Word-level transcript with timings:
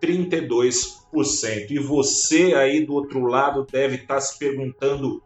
0,32%. 0.00 1.70
E 1.70 1.78
você 1.78 2.54
aí 2.54 2.84
do 2.84 2.94
outro 2.94 3.26
lado 3.26 3.66
deve 3.70 3.96
estar 3.96 4.20
se 4.20 4.38
perguntando 4.38 5.22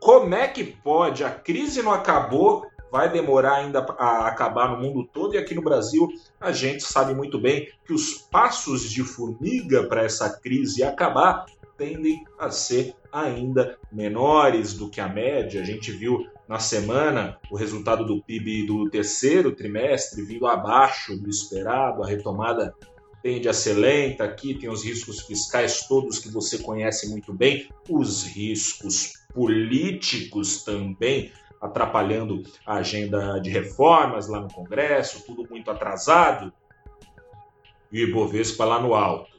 como 0.00 0.34
é 0.34 0.48
que 0.48 0.64
pode? 0.64 1.22
A 1.22 1.30
crise 1.30 1.80
não 1.80 1.92
acabou, 1.92 2.66
vai 2.90 3.10
demorar 3.10 3.58
ainda 3.58 3.78
a 3.98 4.26
acabar 4.26 4.70
no 4.70 4.78
mundo 4.78 5.08
todo 5.12 5.34
e 5.34 5.38
aqui 5.38 5.54
no 5.54 5.62
Brasil 5.62 6.08
a 6.40 6.50
gente 6.50 6.82
sabe 6.82 7.14
muito 7.14 7.40
bem 7.40 7.68
que 7.84 7.92
os 7.92 8.14
passos 8.14 8.90
de 8.90 9.04
formiga 9.04 9.84
para 9.84 10.02
essa 10.02 10.28
crise 10.28 10.82
acabar 10.82 11.46
tendem 11.78 12.24
a 12.38 12.50
ser 12.50 12.94
ainda 13.12 13.78
menores 13.90 14.74
do 14.74 14.90
que 14.90 15.00
a 15.00 15.08
média. 15.08 15.62
A 15.62 15.64
gente 15.64 15.92
viu 15.92 16.26
na 16.48 16.58
semana 16.58 17.38
o 17.50 17.56
resultado 17.56 18.04
do 18.04 18.22
PIB 18.22 18.66
do 18.66 18.90
terceiro 18.90 19.52
trimestre 19.52 20.22
vindo 20.22 20.46
abaixo 20.46 21.16
do 21.16 21.30
esperado, 21.30 22.02
a 22.02 22.06
retomada 22.06 22.74
tende 23.22 23.48
a 23.48 23.52
ser 23.52 23.74
lenta. 23.74 24.24
Aqui 24.24 24.54
tem 24.54 24.68
os 24.68 24.84
riscos 24.84 25.20
fiscais 25.20 25.86
todos 25.86 26.18
que 26.18 26.28
você 26.28 26.58
conhece 26.58 27.08
muito 27.08 27.32
bem, 27.32 27.68
os 27.88 28.24
riscos 28.24 29.12
políticos 29.32 30.62
também 30.62 31.32
atrapalhando 31.60 32.42
a 32.66 32.74
agenda 32.74 33.38
de 33.38 33.48
reformas 33.48 34.26
lá 34.26 34.40
no 34.40 34.52
Congresso, 34.52 35.24
tudo 35.24 35.48
muito 35.48 35.70
atrasado. 35.70 36.52
E 37.92 38.04
o 38.04 38.08
Ibovespa 38.08 38.64
lá 38.64 38.80
no 38.80 38.94
alto. 38.94 39.30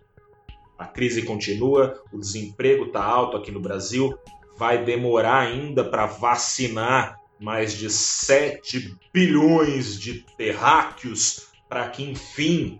A 0.77 0.85
crise 0.85 1.23
continua, 1.23 2.01
o 2.13 2.19
desemprego 2.19 2.85
está 2.85 3.03
alto 3.03 3.35
aqui 3.35 3.51
no 3.51 3.59
Brasil, 3.59 4.17
vai 4.57 4.83
demorar 4.83 5.39
ainda 5.39 5.83
para 5.83 6.05
vacinar 6.05 7.19
mais 7.39 7.73
de 7.73 7.89
7 7.89 8.95
bilhões 9.13 9.99
de 9.99 10.25
terráqueos 10.37 11.47
para 11.67 11.89
que, 11.89 12.03
enfim, 12.03 12.77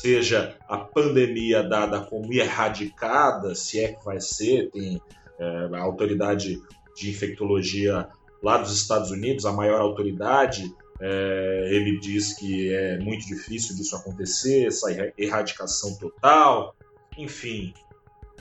seja 0.00 0.56
a 0.68 0.78
pandemia 0.78 1.62
dada 1.62 2.00
como 2.00 2.32
erradicada, 2.32 3.54
se 3.54 3.80
é 3.80 3.92
que 3.92 4.04
vai 4.04 4.20
ser, 4.20 4.70
tem 4.70 5.00
é, 5.38 5.68
a 5.72 5.80
autoridade 5.80 6.60
de 6.96 7.10
infectologia 7.10 8.08
lá 8.42 8.58
dos 8.58 8.72
Estados 8.72 9.10
Unidos, 9.10 9.46
a 9.46 9.52
maior 9.52 9.80
autoridade, 9.80 10.74
é, 11.00 11.68
ele 11.70 11.98
diz 11.98 12.34
que 12.34 12.72
é 12.72 12.98
muito 12.98 13.26
difícil 13.26 13.76
disso 13.76 13.96
acontecer, 13.96 14.66
essa 14.66 14.88
erradicação 15.16 15.96
total, 15.96 16.74
enfim, 17.16 17.72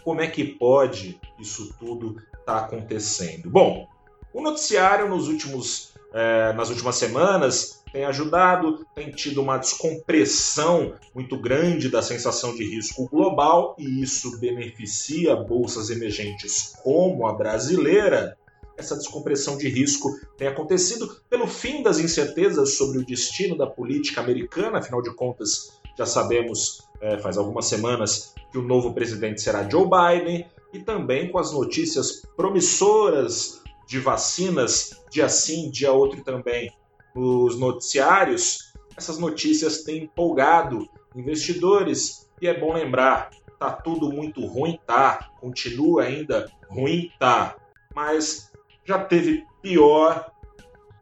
como 0.03 0.21
é 0.21 0.27
que 0.27 0.43
pode 0.43 1.19
isso 1.39 1.73
tudo 1.79 2.17
estar 2.39 2.43
tá 2.45 2.65
acontecendo? 2.65 3.49
Bom, 3.49 3.87
o 4.33 4.41
noticiário 4.41 5.07
nos 5.07 5.27
últimos, 5.27 5.93
é, 6.13 6.51
nas 6.53 6.69
últimas 6.69 6.95
semanas 6.95 7.82
tem 7.93 8.05
ajudado, 8.05 8.85
tem 8.95 9.11
tido 9.11 9.39
uma 9.39 9.59
descompressão 9.59 10.95
muito 11.13 11.39
grande 11.39 11.89
da 11.89 12.01
sensação 12.01 12.55
de 12.55 12.63
risco 12.63 13.07
global 13.07 13.75
e 13.77 14.01
isso 14.01 14.39
beneficia 14.39 15.35
bolsas 15.35 15.91
emergentes 15.91 16.73
como 16.81 17.27
a 17.27 17.33
brasileira. 17.33 18.35
Essa 18.75 18.97
descompressão 18.97 19.59
de 19.59 19.69
risco 19.69 20.09
tem 20.35 20.47
acontecido 20.47 21.21
pelo 21.29 21.45
fim 21.45 21.83
das 21.83 21.99
incertezas 21.99 22.73
sobre 22.73 22.97
o 22.97 23.05
destino 23.05 23.55
da 23.55 23.67
política 23.67 24.19
americana, 24.19 24.79
afinal 24.79 25.03
de 25.03 25.13
contas, 25.13 25.79
já 25.95 26.07
sabemos, 26.07 26.89
é, 26.99 27.19
faz 27.19 27.37
algumas 27.37 27.67
semanas, 27.67 28.33
que 28.51 28.57
o 28.57 28.63
novo 28.63 28.91
presidente 28.95 29.39
será 29.39 29.69
Joe 29.69 29.87
Biden, 29.87 30.47
e 30.73 30.79
também 30.79 31.31
com 31.31 31.37
as 31.37 31.51
notícias 31.51 32.23
promissoras 32.35 33.61
de 33.87 33.99
vacinas, 33.99 34.99
dia 35.11 35.29
sim, 35.29 35.69
dia 35.69 35.91
outro 35.91 36.23
também, 36.23 36.71
nos 37.15 37.59
noticiários, 37.59 38.73
essas 38.95 39.17
notícias 39.17 39.83
têm 39.83 40.03
empolgado 40.03 40.87
investidores 41.15 42.29
e 42.41 42.47
é 42.47 42.59
bom 42.59 42.73
lembrar, 42.73 43.29
tá 43.59 43.71
tudo 43.71 44.11
muito 44.11 44.45
ruim, 44.45 44.79
tá? 44.85 45.29
Continua 45.39 46.03
ainda 46.03 46.51
ruim, 46.69 47.11
tá? 47.19 47.55
Mas 47.95 48.51
já 48.83 48.99
teve 48.99 49.45
pior. 49.61 50.31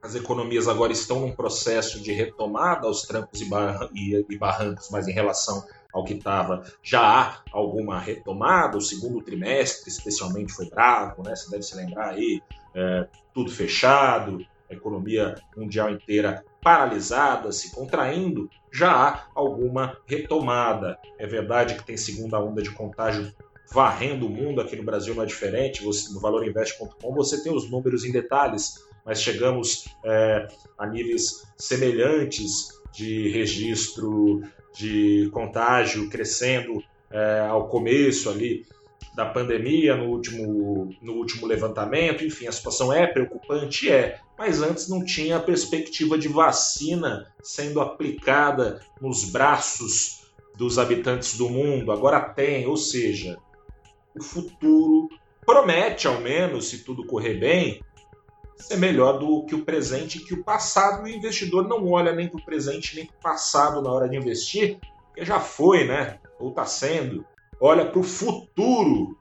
As 0.02 0.16
economias 0.16 0.68
agora 0.68 0.92
estão 0.92 1.20
num 1.20 1.32
processo 1.32 2.02
de 2.02 2.12
retomada 2.12 2.88
aos 2.88 3.04
trancos 3.04 3.42
e 3.42 4.38
barrancos, 4.38 4.90
mas 4.92 5.08
em 5.08 5.12
relação 5.12 5.66
ao 5.94 6.04
que 6.04 6.14
estava, 6.14 6.64
já 6.82 7.02
há 7.02 7.42
alguma 7.52 8.00
retomada. 8.00 8.78
O 8.78 8.82
segundo 8.82 9.22
trimestre, 9.22 9.90
especialmente, 9.90 10.54
foi 10.54 10.70
bravo, 10.70 11.22
né? 11.24 11.36
Você 11.36 11.50
deve 11.52 11.64
se 11.64 11.76
lembrar 11.76 12.12
aí, 12.12 12.42
é, 12.74 13.08
tudo 13.34 13.52
fechado, 13.52 14.46
a 14.72 14.76
economia 14.76 15.36
mundial 15.56 15.92
inteira 15.92 16.44
paralisada, 16.62 17.52
se 17.52 17.72
contraindo, 17.72 18.50
já 18.72 18.92
há 18.92 19.28
alguma 19.36 19.98
retomada. 20.06 20.98
É 21.20 21.28
verdade 21.28 21.76
que 21.76 21.84
tem 21.84 21.98
segunda 21.98 22.40
onda 22.40 22.62
de 22.62 22.72
contágio 22.72 23.32
varrendo 23.72 24.28
o 24.28 24.30
mundo, 24.30 24.60
aqui 24.60 24.76
no 24.76 24.84
Brasil 24.84 25.16
não 25.16 25.24
é 25.24 25.26
diferente, 25.26 25.84
você, 25.84 26.14
no 26.14 26.20
valorinvest.com 26.20 27.14
você 27.14 27.42
tem 27.42 27.54
os 27.54 27.70
números 27.70 28.04
em 28.04 28.12
detalhes, 28.12 28.86
mas 29.06 29.22
chegamos 29.22 29.86
é, 30.04 30.48
a 30.78 30.86
níveis 30.86 31.44
semelhantes 31.58 32.82
de 32.92 33.30
registro 33.30 34.42
de 34.74 35.30
contágio 35.32 36.10
crescendo 36.10 36.84
é, 37.10 37.40
ao 37.40 37.68
começo 37.70 38.30
ali 38.30 38.66
da 39.14 39.26
pandemia 39.26 39.96
no 39.96 40.06
último, 40.06 40.90
no 41.02 41.14
último 41.14 41.46
levantamento, 41.46 42.24
enfim, 42.24 42.48
a 42.48 42.52
situação 42.52 42.94
é 42.94 43.06
preocupante, 43.06 43.90
é, 43.90 44.20
mas 44.38 44.62
antes 44.62 44.88
não 44.88 45.04
tinha 45.04 45.38
a 45.38 45.42
perspectiva 45.42 46.18
de 46.18 46.28
vacina 46.28 47.32
sendo 47.44 47.82
aplicada 47.82 48.82
nos 49.02 49.26
braços 49.26 50.22
dos 50.56 50.80
habitantes 50.80 51.38
do 51.38 51.50
mundo, 51.50 51.92
agora 51.92 52.22
tem, 52.22 52.66
ou 52.68 52.78
seja, 52.78 53.38
o 54.18 54.24
futuro 54.24 55.10
promete, 55.46 56.08
ao 56.08 56.20
menos, 56.20 56.70
se 56.70 56.84
tudo 56.84 57.06
correr 57.06 57.36
bem, 57.36 57.82
ser 58.62 58.78
melhor 58.78 59.20
do 59.20 59.44
que 59.46 59.56
o 59.56 59.66
presente 59.66 60.20
que 60.20 60.34
o 60.34 60.44
passado. 60.44 61.04
O 61.04 61.08
investidor 61.08 61.68
não 61.68 61.90
olha 61.92 62.14
nem 62.14 62.28
para 62.28 62.40
o 62.40 62.46
presente 62.46 62.96
nem 62.96 63.06
para 63.06 63.16
o 63.18 63.22
passado 63.22 63.82
na 63.82 63.92
hora 63.92 64.08
de 64.08 64.18
investir, 64.18 64.80
porque 65.08 65.26
já 65.26 65.40
foi, 65.40 65.86
né? 65.86 66.20
Ou 66.40 66.50
está 66.50 66.66
sendo. 66.66 67.26
Olha 67.62 67.86
para 67.86 68.00
o 68.00 68.04
futuro 68.04 69.16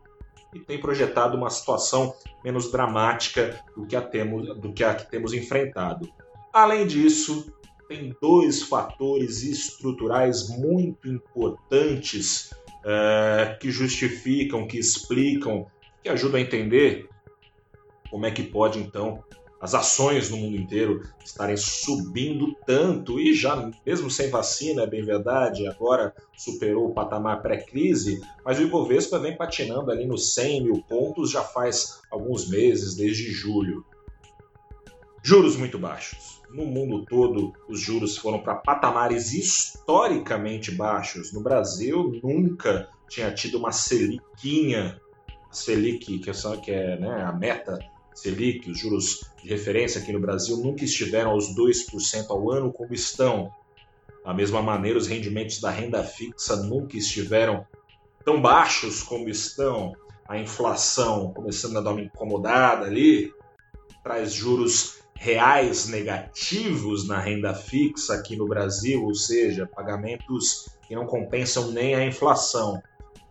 e 0.54 0.58
tem 0.58 0.80
projetado 0.80 1.36
uma 1.36 1.50
situação 1.50 2.14
menos 2.42 2.72
dramática 2.72 3.62
do 3.76 3.86
que 3.86 3.94
a, 3.94 4.00
temos, 4.00 4.58
do 4.58 4.72
que, 4.72 4.82
a 4.82 4.94
que 4.94 5.10
temos 5.10 5.34
enfrentado. 5.34 6.10
Além 6.50 6.86
disso, 6.86 7.52
tem 7.86 8.16
dois 8.20 8.62
fatores 8.62 9.42
estruturais 9.42 10.48
muito 10.48 11.06
importantes 11.06 12.50
é, 12.82 13.58
que 13.60 13.70
justificam, 13.70 14.66
que 14.66 14.78
explicam, 14.78 15.66
que 16.02 16.08
ajudam 16.08 16.40
a 16.40 16.42
entender 16.42 17.10
como 18.10 18.24
é 18.24 18.30
que 18.30 18.42
pode 18.42 18.78
então 18.78 19.22
as 19.60 19.74
ações 19.74 20.30
no 20.30 20.38
mundo 20.38 20.56
inteiro 20.56 21.02
estarem 21.22 21.56
subindo 21.56 22.56
tanto 22.66 23.20
e 23.20 23.34
já 23.34 23.70
mesmo 23.84 24.10
sem 24.10 24.30
vacina, 24.30 24.82
é 24.82 24.86
bem 24.86 25.04
verdade, 25.04 25.66
agora 25.66 26.14
superou 26.36 26.88
o 26.88 26.94
patamar 26.94 27.42
pré-crise, 27.42 28.20
mas 28.44 28.58
o 28.58 28.62
Ibovespa 28.62 29.18
vem 29.18 29.36
patinando 29.36 29.90
ali 29.90 30.06
nos 30.06 30.34
100 30.34 30.64
mil 30.64 30.82
pontos 30.88 31.30
já 31.30 31.42
faz 31.42 32.00
alguns 32.10 32.48
meses, 32.48 32.94
desde 32.94 33.30
julho. 33.30 33.84
Juros 35.22 35.56
muito 35.56 35.78
baixos. 35.78 36.40
No 36.50 36.64
mundo 36.64 37.04
todo, 37.04 37.52
os 37.68 37.78
juros 37.78 38.16
foram 38.16 38.40
para 38.40 38.56
patamares 38.56 39.32
historicamente 39.32 40.72
baixos. 40.72 41.32
No 41.32 41.42
Brasil, 41.42 42.18
nunca 42.22 42.88
tinha 43.08 43.30
tido 43.30 43.58
uma 43.58 43.70
seliquinha, 43.70 44.98
Selic, 45.50 46.18
que 46.20 46.70
é, 46.70 46.98
né, 46.98 47.22
a 47.22 47.32
meta 47.32 47.78
Selic, 48.20 48.70
os 48.70 48.78
juros 48.78 49.24
de 49.42 49.48
referência 49.48 50.00
aqui 50.00 50.12
no 50.12 50.20
Brasil, 50.20 50.58
nunca 50.58 50.84
estiveram 50.84 51.30
aos 51.30 51.54
2% 51.54 52.26
ao 52.28 52.50
ano 52.50 52.70
como 52.70 52.92
estão. 52.92 53.50
Da 54.22 54.34
mesma 54.34 54.60
maneira, 54.60 54.98
os 54.98 55.06
rendimentos 55.06 55.58
da 55.58 55.70
renda 55.70 56.04
fixa 56.04 56.56
nunca 56.56 56.98
estiveram 56.98 57.66
tão 58.22 58.40
baixos 58.40 59.02
como 59.02 59.28
estão. 59.28 59.94
A 60.28 60.38
inflação 60.38 61.32
começando 61.32 61.78
a 61.78 61.80
dar 61.80 61.92
uma 61.92 62.02
incomodada 62.02 62.84
ali, 62.86 63.32
traz 64.04 64.34
juros 64.34 65.00
reais 65.14 65.88
negativos 65.88 67.08
na 67.08 67.18
renda 67.18 67.54
fixa 67.54 68.14
aqui 68.14 68.36
no 68.36 68.46
Brasil, 68.46 69.02
ou 69.02 69.14
seja, 69.14 69.66
pagamentos 69.66 70.68
que 70.86 70.94
não 70.94 71.06
compensam 71.06 71.70
nem 71.70 71.94
a 71.94 72.04
inflação. 72.04 72.82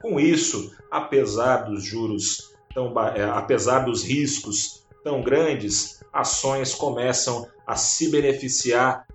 Com 0.02 0.20
isso, 0.20 0.76
apesar 0.90 1.70
dos 1.70 1.84
juros 1.84 2.56
tão, 2.74 2.94
é, 3.10 3.24
apesar 3.24 3.80
dos 3.86 4.04
riscos 4.04 4.79
tão 5.04 5.22
grandes, 5.22 6.04
ações 6.12 6.74
começam 6.74 7.48
a 7.66 7.75
se 7.75 8.10
beneficiar 8.10 9.06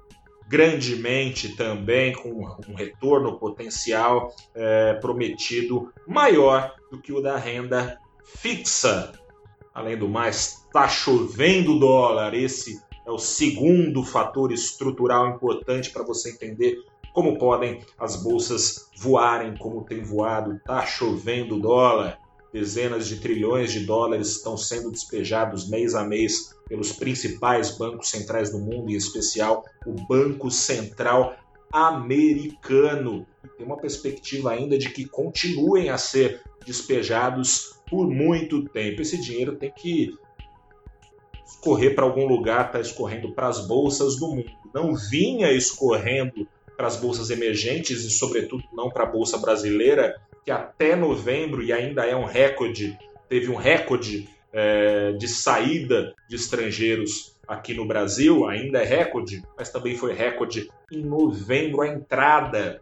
grandemente 0.47 1.57
também 1.57 2.13
com 2.13 2.31
um 2.69 2.75
retorno 2.75 3.39
potencial 3.39 4.35
é, 4.55 4.95
prometido 4.95 5.93
maior 6.07 6.75
do 6.91 7.01
que 7.01 7.13
o 7.13 7.21
da 7.21 7.37
renda 7.37 7.99
fixa. 8.25 9.13
Além 9.75 9.97
do 9.97 10.09
mais, 10.09 10.65
está 10.67 10.87
chovendo 10.87 11.79
dólar. 11.79 12.35
Esse 12.35 12.81
é 13.07 13.11
o 13.11 13.19
segundo 13.19 14.05
fator 14.05 14.53
estrutural 14.53 15.29
importante 15.29 15.91
para 15.91 16.05
você 16.05 16.31
entender 16.31 16.79
como 17.13 17.39
podem 17.39 17.81
as 17.99 18.23
bolsas 18.23 18.91
voarem, 18.97 19.57
como 19.57 19.85
tem 19.85 20.03
voado. 20.03 20.57
Está 20.57 20.85
chovendo 20.85 21.59
dólar. 21.59 22.19
Dezenas 22.55 23.09
de 23.09 23.17
trilhões 23.17 23.73
de 23.73 23.81
dólares 23.81 24.29
estão 24.29 24.57
sendo 24.57 24.89
despejados 24.89 25.69
mês 25.69 25.93
a 25.93 26.05
mês 26.05 26.55
pelos 26.69 26.93
principais 26.93 27.77
bancos 27.77 28.09
centrais 28.09 28.53
do 28.53 28.61
mundo, 28.61 28.93
em 28.93 28.95
especial 28.95 29.65
o 29.85 29.93
Banco 30.07 30.49
Central 30.53 31.35
Americano. 31.73 33.27
Tem 33.57 33.67
uma 33.67 33.77
perspectiva 33.77 34.53
ainda 34.53 34.79
de 34.79 34.91
que 34.91 35.05
continuem 35.05 35.89
a 35.89 35.99
ser 35.99 36.43
despejados 36.65 37.75
por 37.91 38.09
muito 38.09 38.63
tempo. 38.69 39.03
Esse 39.03 39.21
dinheiro 39.21 39.57
tem 39.57 39.73
que 39.73 40.17
escorrer 41.45 41.97
para 41.97 42.05
algum 42.05 42.25
lugar, 42.25 42.67
está 42.67 42.79
escorrendo 42.79 43.33
para 43.33 43.49
as 43.49 43.67
bolsas 43.67 44.15
do 44.15 44.29
mundo. 44.29 44.53
Não 44.73 44.95
vinha 44.95 45.51
escorrendo 45.51 46.47
para 46.77 46.87
as 46.87 46.95
bolsas 46.95 47.31
emergentes 47.31 48.05
e, 48.05 48.11
sobretudo, 48.11 48.63
não 48.73 48.91
para 48.91 49.03
a 49.03 49.11
bolsa 49.11 49.39
brasileira, 49.39 50.15
que 50.45 50.51
até 50.51 50.95
novembro, 50.95 51.63
e 51.63 51.73
ainda 51.73 52.05
é 52.05 52.15
um 52.15 52.25
recorde, 52.25 52.99
teve 53.29 53.51
um 53.51 53.57
recorde 53.57 54.29
é, 54.53 55.13
de 55.13 55.27
saída 55.27 56.15
de 56.29 56.37
estrangeiros 56.37 57.35
aqui 57.49 57.75
no 57.75 57.87
Brasil, 57.87 58.47
ainda 58.47 58.83
é 58.83 58.85
recorde, 58.85 59.43
mas 59.57 59.71
também 59.71 59.97
foi 59.97 60.13
recorde 60.13 60.69
em 60.93 61.03
novembro 61.03 61.81
a 61.81 61.89
entrada. 61.89 62.81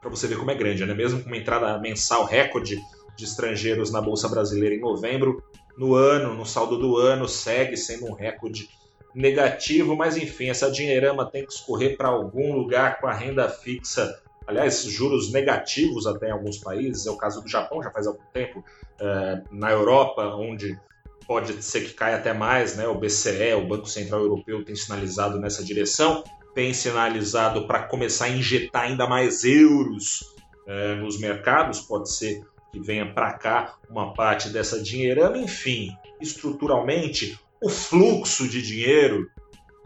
Para 0.00 0.10
você 0.10 0.26
ver 0.26 0.38
como 0.38 0.50
é 0.50 0.54
grande, 0.54 0.84
né? 0.84 0.94
Mesmo 0.94 1.22
com 1.22 1.26
uma 1.26 1.36
entrada 1.36 1.78
mensal 1.78 2.24
recorde 2.24 2.78
de 3.16 3.24
estrangeiros 3.24 3.90
na 3.90 4.00
Bolsa 4.00 4.28
Brasileira 4.28 4.74
em 4.74 4.80
novembro, 4.80 5.42
no 5.76 5.94
ano, 5.94 6.34
no 6.34 6.46
saldo 6.46 6.78
do 6.78 6.96
ano, 6.96 7.28
segue 7.28 7.76
sendo 7.76 8.06
um 8.06 8.12
recorde 8.12 8.68
negativo, 9.14 9.96
mas 9.96 10.16
enfim, 10.16 10.50
essa 10.50 10.70
dinheirama 10.70 11.28
tem 11.28 11.44
que 11.44 11.52
escorrer 11.52 11.96
para 11.96 12.08
algum 12.08 12.52
lugar 12.52 13.00
com 13.00 13.06
a 13.06 13.12
renda 13.12 13.48
fixa 13.48 14.20
aliás, 14.48 14.82
juros 14.84 15.30
negativos 15.30 16.06
até 16.06 16.28
em 16.28 16.32
alguns 16.32 16.56
países, 16.56 17.06
é 17.06 17.10
o 17.10 17.18
caso 17.18 17.42
do 17.42 17.48
Japão 17.48 17.82
já 17.82 17.90
faz 17.90 18.06
algum 18.06 18.24
tempo, 18.32 18.64
é, 18.98 19.42
na 19.52 19.70
Europa, 19.70 20.24
onde 20.34 20.80
pode 21.26 21.62
ser 21.62 21.82
que 21.82 21.92
caia 21.92 22.16
até 22.16 22.32
mais, 22.32 22.74
né? 22.74 22.88
o 22.88 22.94
BCE, 22.94 23.52
o 23.54 23.68
Banco 23.68 23.86
Central 23.86 24.22
Europeu, 24.22 24.64
tem 24.64 24.74
sinalizado 24.74 25.38
nessa 25.38 25.62
direção, 25.62 26.24
tem 26.54 26.72
sinalizado 26.72 27.66
para 27.66 27.82
começar 27.82 28.24
a 28.24 28.30
injetar 28.30 28.84
ainda 28.84 29.06
mais 29.06 29.44
euros 29.44 30.34
é, 30.66 30.94
nos 30.94 31.20
mercados, 31.20 31.82
pode 31.82 32.10
ser 32.10 32.42
que 32.72 32.80
venha 32.80 33.12
para 33.12 33.34
cá 33.34 33.76
uma 33.90 34.14
parte 34.14 34.48
dessa 34.48 34.82
dinheirama, 34.82 35.36
enfim, 35.36 35.94
estruturalmente, 36.18 37.38
o 37.62 37.68
fluxo 37.68 38.48
de 38.48 38.62
dinheiro 38.62 39.30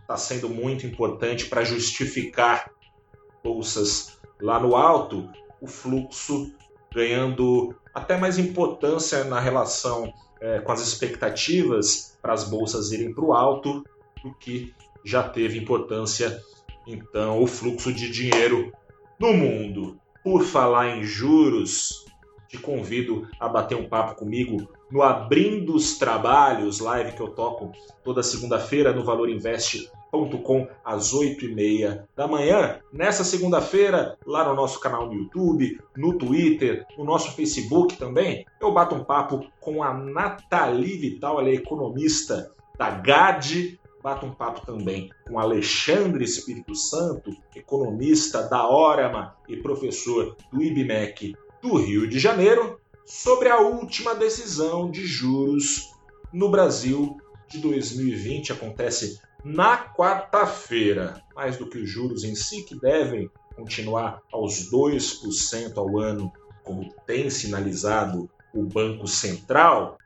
está 0.01 0.17
sendo 0.17 0.49
muito 0.49 0.87
importante 0.87 1.47
para 1.47 1.65
justificar 1.65 2.71
bolsas 3.43 4.22
lá 4.43 4.59
no 4.61 4.77
alto, 4.77 5.31
o 5.61 5.67
fluxo 5.67 6.53
ganhando 6.93 7.75
até 7.95 8.19
mais 8.19 8.39
importância 8.39 9.25
na 9.25 9.41
relação 9.41 10.13
é, 10.41 10.59
com 10.59 10.73
as 10.73 10.81
expectativas 10.81 12.19
para 12.21 12.33
as 12.33 12.45
bolsas 12.45 12.91
irem 12.91 13.15
para 13.15 13.25
o 13.25 13.33
alto 13.33 13.85
do 14.23 14.35
que 14.35 14.75
já 15.05 15.23
teve 15.23 15.59
importância 15.59 16.43
então 16.87 17.41
o 17.41 17.47
fluxo 17.47 17.93
de 17.93 18.11
dinheiro 18.11 18.73
no 19.19 19.33
mundo. 19.33 19.99
Por 20.25 20.45
falar 20.45 20.97
em 20.97 21.05
juros, 21.05 22.05
te 22.53 22.59
convido 22.59 23.27
a 23.41 23.49
bater 23.49 23.75
um 23.75 23.89
papo 23.89 24.15
comigo 24.15 24.69
no 24.91 25.03
Abrindo 25.03 25.75
os 25.75 25.97
Trabalhos, 25.97 26.81
live 26.81 27.13
que 27.13 27.21
eu 27.23 27.29
toco 27.29 27.73
toda 28.05 28.23
segunda-feira 28.23 28.93
no 28.93 29.03
Valor 29.03 29.31
Invest 29.31 29.91
com 30.45 30.69
às 30.85 31.15
8h30 31.15 32.03
da 32.15 32.29
manhã. 32.29 32.79
Nessa 32.93 33.25
segunda-feira, 33.25 34.19
lá 34.27 34.47
no 34.47 34.55
nosso 34.55 34.79
canal 34.79 35.07
no 35.07 35.15
YouTube, 35.15 35.81
no 35.97 36.19
Twitter, 36.19 36.87
no 36.99 37.05
nosso 37.05 37.33
Facebook 37.33 37.97
também, 37.97 38.45
eu 38.61 38.71
bato 38.71 38.95
um 38.95 39.03
papo 39.03 39.47
com 39.59 39.83
a 39.83 39.95
Nathalie 39.95 40.99
Vital, 40.99 41.41
ela 41.41 41.49
é 41.49 41.55
economista 41.55 42.53
da 42.77 42.91
GAD. 42.91 43.81
Bato 44.03 44.27
um 44.27 44.33
papo 44.33 44.67
também 44.67 45.11
com 45.27 45.39
Alexandre 45.39 46.25
Espírito 46.25 46.75
Santo, 46.75 47.31
economista 47.55 48.43
da 48.43 48.69
Orama 48.69 49.37
e 49.49 49.57
professor 49.57 50.37
do 50.53 50.61
IBMEC 50.61 51.37
do 51.63 51.77
Rio 51.77 52.09
de 52.09 52.19
Janeiro, 52.19 52.81
sobre 53.07 53.49
a 53.49 53.61
última 53.61 54.15
decisão 54.15 54.91
de 54.91 55.07
juros 55.07 55.93
no 56.33 56.51
Brasil 56.51 57.17
de 57.49 57.59
2020. 57.59 58.53
Acontece 58.53 59.21
na 59.45 59.77
quarta-feira, 59.77 61.23
mais 61.35 61.57
do 61.57 61.69
que 61.69 61.79
os 61.79 61.89
juros 61.89 62.25
em 62.25 62.35
si, 62.35 62.65
que 62.65 62.79
devem 62.79 63.31
continuar 63.55 64.23
aos 64.33 64.71
2% 64.71 65.77
ao 65.77 65.99
ano, 65.99 66.33
como 66.65 66.93
tem 67.07 67.31
sinalizado 67.31 68.29
o 68.55 68.63
Banco 68.65 69.07
Central, 69.07 69.99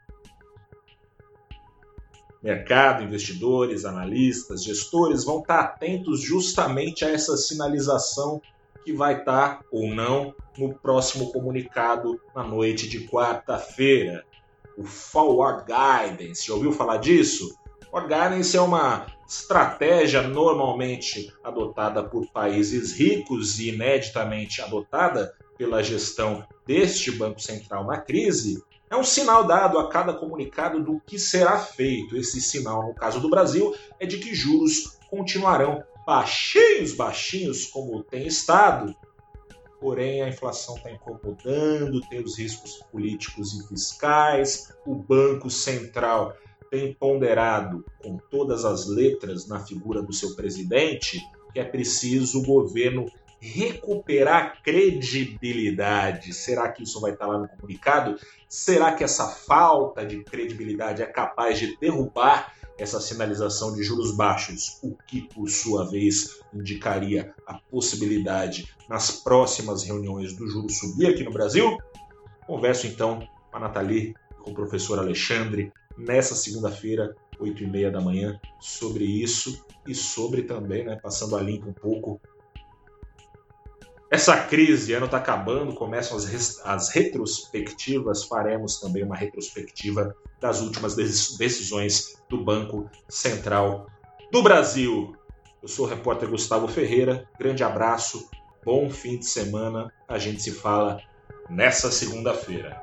mercado, 2.42 3.02
investidores, 3.02 3.84
analistas, 3.84 4.62
gestores 4.62 5.24
vão 5.24 5.40
estar 5.40 5.60
atentos 5.60 6.20
justamente 6.20 7.04
a 7.04 7.10
essa 7.10 7.36
sinalização 7.36 8.40
que 8.86 8.92
vai 8.92 9.18
estar 9.18 9.64
ou 9.72 9.88
não 9.88 10.32
no 10.56 10.72
próximo 10.72 11.32
comunicado 11.32 12.20
na 12.32 12.44
noite 12.44 12.88
de 12.88 13.08
quarta-feira. 13.08 14.24
O 14.78 14.84
Forward 14.84 15.64
Guidance, 15.64 16.46
já 16.46 16.54
ouviu 16.54 16.70
falar 16.70 16.98
disso? 16.98 17.58
Forward 17.90 18.14
Guidance 18.14 18.56
é 18.56 18.60
uma 18.60 19.06
estratégia 19.28 20.22
normalmente 20.22 21.34
adotada 21.42 22.04
por 22.04 22.30
países 22.30 22.92
ricos 22.92 23.58
e 23.58 23.70
ineditamente 23.70 24.62
adotada 24.62 25.34
pela 25.58 25.82
gestão 25.82 26.46
deste 26.64 27.10
Banco 27.10 27.40
Central 27.40 27.84
na 27.84 27.98
crise, 27.98 28.62
é 28.88 28.96
um 28.96 29.02
sinal 29.02 29.44
dado 29.44 29.80
a 29.80 29.88
cada 29.88 30.12
comunicado 30.12 30.80
do 30.80 31.00
que 31.00 31.18
será 31.18 31.58
feito. 31.58 32.16
Esse 32.16 32.40
sinal, 32.40 32.86
no 32.86 32.94
caso 32.94 33.18
do 33.18 33.28
Brasil, 33.28 33.74
é 33.98 34.06
de 34.06 34.18
que 34.18 34.32
juros 34.32 34.96
continuarão 35.10 35.82
baixinhos, 36.06 36.94
baixinhos, 36.94 37.66
como 37.66 38.02
tem 38.04 38.26
estado. 38.26 38.94
Porém, 39.80 40.22
a 40.22 40.28
inflação 40.28 40.76
está 40.76 40.90
incomodando, 40.90 42.00
tem 42.08 42.22
os 42.22 42.38
riscos 42.38 42.80
políticos 42.90 43.52
e 43.52 43.68
fiscais, 43.68 44.72
o 44.86 44.94
Banco 44.94 45.50
Central 45.50 46.34
tem 46.70 46.94
ponderado 46.94 47.84
com 48.02 48.16
todas 48.16 48.64
as 48.64 48.86
letras 48.86 49.46
na 49.46 49.60
figura 49.60 50.02
do 50.02 50.12
seu 50.12 50.34
presidente 50.34 51.20
que 51.52 51.60
é 51.60 51.64
preciso 51.64 52.40
o 52.40 52.44
governo 52.44 53.06
recuperar 53.40 54.62
credibilidade. 54.62 56.34
Será 56.34 56.70
que 56.70 56.82
isso 56.82 57.00
vai 57.00 57.12
estar 57.12 57.26
lá 57.26 57.38
no 57.38 57.48
comunicado? 57.48 58.18
Será 58.48 58.92
que 58.92 59.02
essa 59.02 59.28
falta 59.28 60.04
de 60.04 60.22
credibilidade 60.22 61.02
é 61.02 61.06
capaz 61.06 61.58
de 61.58 61.76
derrubar 61.78 62.52
essa 62.78 63.00
sinalização 63.00 63.74
de 63.74 63.82
juros 63.82 64.14
baixos, 64.14 64.78
o 64.82 64.94
que, 65.06 65.22
por 65.22 65.48
sua 65.48 65.84
vez, 65.84 66.40
indicaria 66.52 67.34
a 67.46 67.54
possibilidade 67.54 68.74
nas 68.88 69.10
próximas 69.10 69.82
reuniões 69.82 70.34
do 70.34 70.46
juro 70.48 70.70
subir 70.70 71.06
aqui 71.06 71.24
no 71.24 71.32
Brasil? 71.32 71.78
Converso 72.46 72.86
então 72.86 73.26
com 73.50 73.56
a 73.56 73.60
Nathalie 73.60 74.14
com 74.42 74.50
o 74.50 74.54
professor 74.54 74.98
Alexandre 74.98 75.72
nessa 75.98 76.34
segunda-feira, 76.34 77.16
8 77.40 77.64
e 77.64 77.66
meia 77.66 77.90
da 77.90 78.00
manhã, 78.00 78.38
sobre 78.60 79.04
isso 79.04 79.64
e 79.86 79.94
sobre 79.94 80.42
também, 80.42 80.84
né, 80.84 80.96
passando 81.02 81.36
a 81.36 81.42
limpo 81.42 81.70
um 81.70 81.72
pouco, 81.72 82.20
essa 84.10 84.36
crise, 84.44 84.92
ano 84.92 85.06
está 85.06 85.16
acabando, 85.16 85.74
começam 85.74 86.16
as, 86.16 86.60
as 86.64 86.90
retrospectivas, 86.90 88.24
faremos 88.24 88.78
também 88.78 89.02
uma 89.02 89.16
retrospectiva 89.16 90.14
das 90.40 90.60
últimas 90.60 90.94
decisões 90.94 92.16
do 92.28 92.44
Banco 92.44 92.88
Central 93.08 93.86
do 94.30 94.42
Brasil. 94.42 95.16
Eu 95.60 95.68
sou 95.68 95.86
o 95.86 95.88
repórter 95.88 96.28
Gustavo 96.28 96.68
Ferreira, 96.68 97.28
grande 97.38 97.64
abraço, 97.64 98.30
bom 98.64 98.88
fim 98.88 99.18
de 99.18 99.26
semana, 99.26 99.92
a 100.06 100.18
gente 100.18 100.40
se 100.40 100.52
fala 100.52 101.00
nessa 101.50 101.90
segunda-feira. 101.90 102.80